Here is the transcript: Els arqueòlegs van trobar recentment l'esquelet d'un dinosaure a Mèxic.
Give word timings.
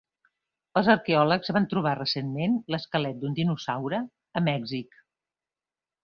Els 0.79 0.87
arqueòlegs 0.91 1.51
van 1.57 1.67
trobar 1.73 1.91
recentment 1.99 2.55
l'esquelet 2.75 3.19
d'un 3.23 3.35
dinosaure 3.41 3.99
a 4.41 4.43
Mèxic. 4.47 4.97